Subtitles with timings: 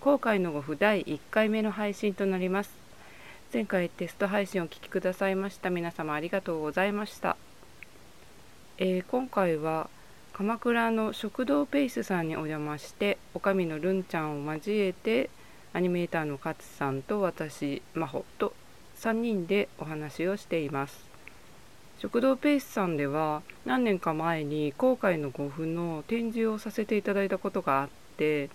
[0.00, 2.70] 後悔のご不第1回目の配信となります。
[3.52, 5.70] 前回テスト配信をお聞きくださいました。
[5.70, 7.36] 皆様ありがとうございました、
[8.78, 9.90] えー今回は
[10.32, 15.30] 鎌倉の食堂ペースさんにお邪魔しておかみのるんちゃんを交えて
[15.72, 18.54] アニメーターの勝さんと私真帆と
[19.00, 21.08] 3人でお話をしています。
[21.98, 28.48] 食堂ペースさんでは何年か前に後悔の5分の展示をさせていただいたことがあって、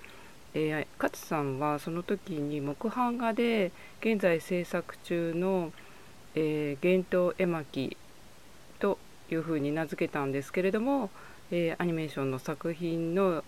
[0.56, 5.72] えー、勝さんはその時に木版画で現在制作中の
[6.36, 7.98] 「えー、幻冬絵巻」
[8.80, 9.00] と
[9.32, 11.10] いうふうに名付けたんですけれども、
[11.52, 13.44] えーアニメーションの作品の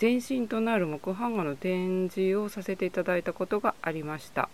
[0.00, 4.50] 前身となる木版画の展示をさせていただいたことがありました。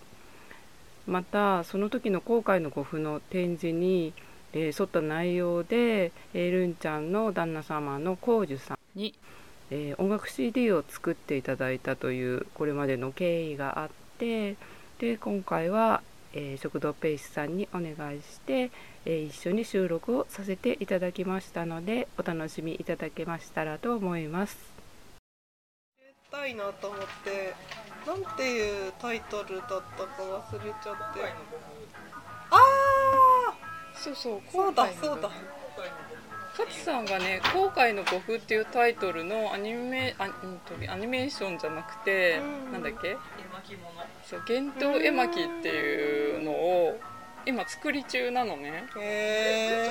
[1.07, 4.13] またその時の後悔の5分の展示に、
[4.53, 9.15] えー沿った内容で、えールンちゃんの旦那様の幸樹さんに、
[9.71, 14.57] えー音楽 CD を作っていただいたというこれまでの経緯があって
[14.99, 18.71] で今回は、えー食堂ペースさんにお願いして、
[19.05, 24.57] えー一緒に収録をさせていただきましたのでお楽しみいただけましたらと思います。
[25.99, 27.55] 入れたいなと思って
[28.07, 29.83] なんていうタイトルだったか
[30.51, 31.21] 忘れちゃって。
[32.51, 32.57] あ
[33.97, 35.31] そうそうあそうだそうだ
[36.59, 43.17] 勝さんがね「後悔の呉風」っていうタイトルのアニメア,、うんと、アニメーションじゃなくて、うんなんだっけ？
[44.25, 46.99] そう幻冬絵巻っていうのを
[47.45, 48.87] 今作り中なのね。
[48.97, 49.87] へ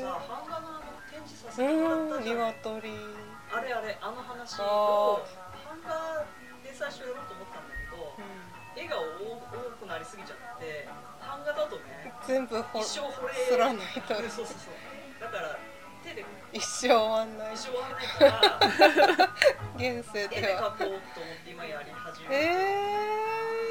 [0.00, 4.60] えさ版画のあの展示させてもらったあれあれあの話。
[4.60, 5.26] あを
[5.68, 6.24] 版画
[6.64, 10.88] で最初やろうと思ったんだけど絵が多多くなりすぎちゃって
[11.20, 14.14] 版画だとね全部ほ一生掘れすらないと。
[14.22, 14.56] そうそうそう
[16.52, 17.54] 一生終わんない。
[17.54, 19.30] 一生割れないから。
[19.76, 20.98] 現世絵ででは描こうと思っ
[21.44, 22.38] て今やり始めて、え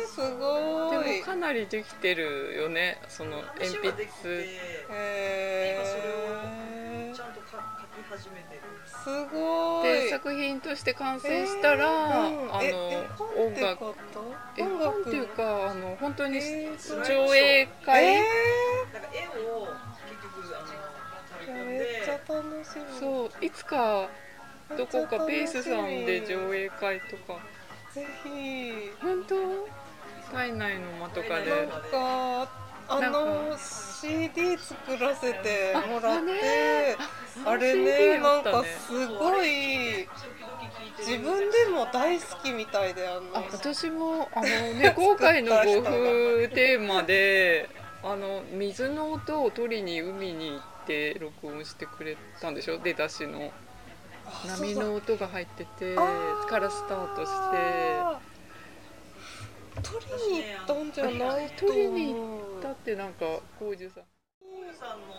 [0.06, 3.02] ー、すごでいもかなりできてるよね。
[3.08, 3.92] その鉛筆。
[3.92, 4.00] て
[4.92, 7.52] へ今それえをちゃんと描き
[8.10, 8.62] 始めてる。
[8.86, 11.88] すごでい作品として完成したら、
[12.28, 12.54] うん。
[12.54, 12.90] あの
[13.38, 13.92] 音楽。
[13.92, 18.18] っていうかあの本当にえー上映会、え
[18.89, 18.89] な
[23.50, 24.08] いつか
[24.78, 27.40] どこかペースさんで上映会とか。
[27.92, 28.92] ぜひ。
[29.02, 29.68] 本当？
[30.32, 31.50] 体内の間とかで。
[31.50, 36.98] なんかあの CD 作らせてもらって
[37.46, 40.08] あれねあなんかすごい
[40.98, 47.70] 自分でも大好きみたいであのあ私もあのね 今回のご風テーマで
[48.04, 52.80] あの水の音を取りに海に行って録音してくれたんでしょ？
[52.80, 53.52] 出だしの。
[54.26, 58.30] あ波の音が入っててからスタートして。
[59.82, 63.26] 取りに行ったんじゃないと取りに思うだってなんか
[63.58, 64.04] 浩二さん。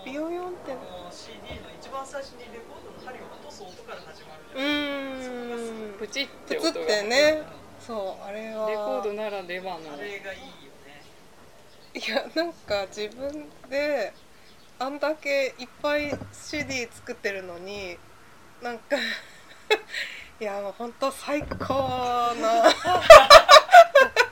[0.05, 0.77] ビヨヨンって。
[1.11, 5.99] CD の一番最初にレコードの針を落とす音から始まるうん。
[5.99, 7.43] プチってプツっ音がてね
[7.79, 8.25] そう。
[8.25, 8.71] あれは。
[8.71, 9.93] レコードならではの。
[9.93, 10.45] あれがいいよ。
[10.65, 10.70] ね
[11.93, 14.13] いやなんか自分で
[14.79, 17.97] あんだけいっぱい CD 作ってるのに
[18.63, 18.97] なんか
[20.41, 21.75] いやもう本当最高
[22.35, 22.63] な。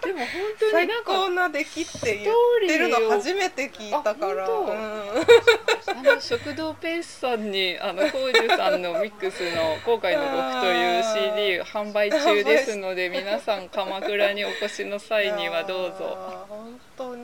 [0.02, 4.48] でも本当に最高な出来って言ってるの初めて聞いたから。
[4.48, 4.69] うん。
[4.70, 16.46] あの食堂ペースさんにあの浩二さんのミックスの「後悔の僕」という CD 販売中ですので皆さん鎌倉にお越しの際にはどうぞ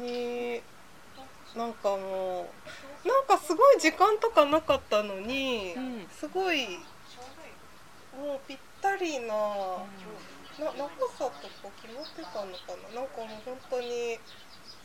[0.05, 0.63] に
[1.57, 2.47] なんかも
[3.05, 6.07] うなんかすごい時間とかなかったのに、うん。
[6.11, 6.67] すごい
[8.17, 9.35] もうぴったりな、な
[10.73, 10.89] 長
[11.19, 13.01] さとか決まってたのかな。
[13.01, 14.19] なんかもう本当に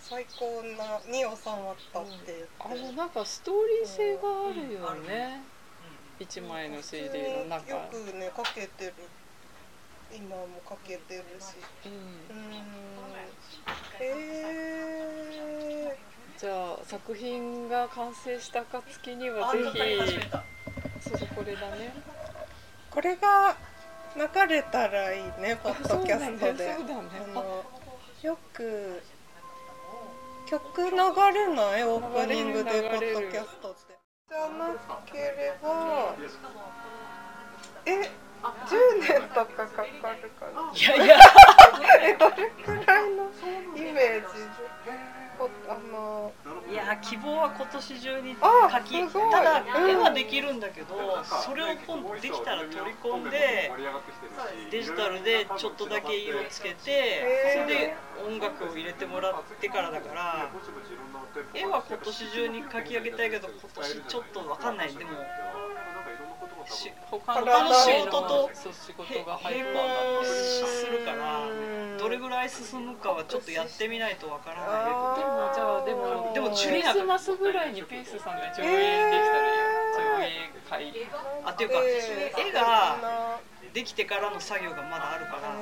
[0.02, 5.44] 最高なに収まったって言って、あのなんかストーリー性があるよね。
[6.20, 7.70] 一枚の CD の中。
[7.70, 8.94] よくねかけてる
[10.12, 11.56] 今もかけてるし
[11.86, 11.92] うん。
[11.94, 12.60] うーん
[14.02, 15.98] え
[16.40, 20.20] じゃあ作品が完成した暁にはぜひ
[21.02, 21.94] そうそうこれだね。
[22.90, 23.58] ー、これが
[24.16, 27.10] 流れたらいいねポッドキャストで、そうだねそうだね。
[27.32, 27.66] あの
[28.22, 29.02] よく
[30.50, 34.00] 曲流れないオープニングでポッドキャストって。
[34.30, 34.74] じゃな
[35.12, 36.16] ければ
[37.86, 38.10] え
[38.42, 40.72] 10年とかかかるかな？
[40.74, 41.20] いやいや。
[42.02, 43.26] え どれくらいの
[43.76, 44.40] イメージ？
[45.70, 46.34] あの
[46.70, 49.90] いや希望は今年中にあ描きただうん。
[49.90, 53.72] 絵はできるんだけどそれを今度できたら取り込んで
[54.72, 57.96] デジタルでちょっとだけ色つけてそれで
[58.28, 60.50] 音楽を入れてもらってからだから
[61.54, 64.94] 絵は今年中に描き上げたいけど今年ちょっと分かんない。
[64.94, 65.16] でもし
[67.10, 74.68] 他他の仕事とそう仕事へが入並行するからうんどれぐらい進むかはちょっとやってみないとわからない。
[74.70, 81.10] あでもじゃあでもでもクリスマスぐらいにペースさんで上演できたらいいよ上映会。
[81.46, 83.40] あっていうかえー絵が
[83.74, 85.54] できてからの作業がまだあるから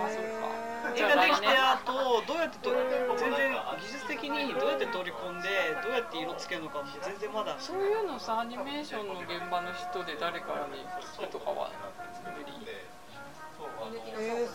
[0.95, 2.71] 絵ができてあとどうやってと
[3.17, 5.49] 全然技術的にどうやって取り込んで
[5.83, 7.55] どうやって色つけるのかも全然まだ。
[7.59, 11.71] そういうのさアニメーションの現場の人で誰かに聞くとかは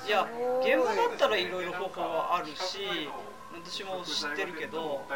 [0.06, 0.28] いや
[0.60, 3.08] 現場だったらいろいろ方法はあるし
[3.52, 5.06] 私も知ってるけど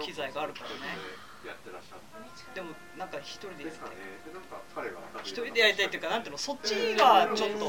[0.00, 1.33] 機材があるからね
[2.54, 3.90] でもなんか一人でやりたい。
[5.22, 7.66] 一人でやりたいっていうかなんていうのそっちがちょっと。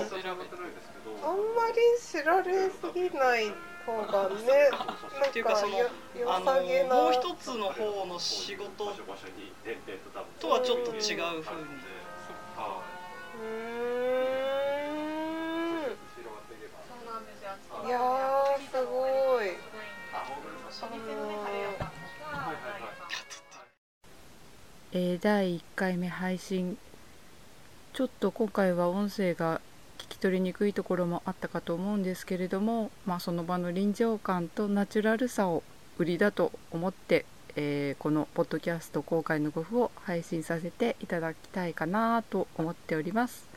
[1.24, 3.52] あんまり知られすぎない
[3.86, 5.90] 方がねなんっていうかそのよ
[6.28, 8.94] あのもう一つの方の仕事
[10.40, 11.68] とはちょっと違う風に
[13.38, 14.35] うー
[24.98, 26.78] えー第1回目配信。
[27.92, 29.60] ちょっと今回は音声が
[29.98, 35.64] 聞き取りにくいところもあったかと思うんですけれども、まあ、その場の臨場感とナチュラルさを
[35.98, 37.26] 売りだと思って、
[37.58, 43.50] えーこのポッドキャスト公開の5分を配信させていただきたいかなと思っております、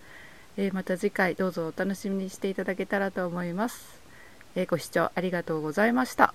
[0.57, 4.01] えーまた次回どうぞお楽しみにしていただけたらと思います、
[4.57, 6.35] えーご視聴ありがとうございました。